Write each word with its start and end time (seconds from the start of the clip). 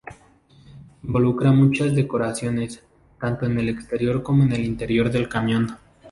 Involucra 1.03 1.51
muchas 1.51 1.93
decoraciones, 1.93 2.81
tanto 3.19 3.45
en 3.45 3.59
el 3.59 3.69
exterior 3.69 4.23
como 4.23 4.41
en 4.41 4.53
el 4.53 4.65
interior 4.65 5.11
del 5.11 5.29
camión. 5.29 5.77